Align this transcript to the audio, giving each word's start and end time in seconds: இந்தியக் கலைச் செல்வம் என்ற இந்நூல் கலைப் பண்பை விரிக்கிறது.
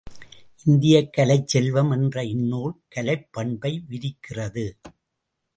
இந்தியக் 0.65 1.13
கலைச் 1.13 1.47
செல்வம் 1.47 1.91
என்ற 1.91 2.23
இந்நூல் 2.23 2.73
கலைப் 2.89 3.27
பண்பை 3.31 3.73
விரிக்கிறது. 3.89 4.65